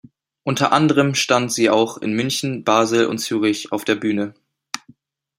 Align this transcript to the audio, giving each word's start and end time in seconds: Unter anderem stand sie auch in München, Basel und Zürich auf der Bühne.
Unter 0.41 0.71
anderem 0.71 1.13
stand 1.13 1.51
sie 1.51 1.69
auch 1.69 1.99
in 1.99 2.13
München, 2.15 2.63
Basel 2.63 3.05
und 3.05 3.19
Zürich 3.19 3.71
auf 3.71 3.85
der 3.85 3.93
Bühne. 3.93 4.33